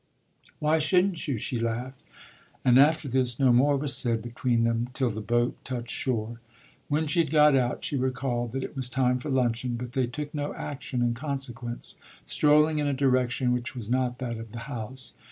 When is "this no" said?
3.07-3.53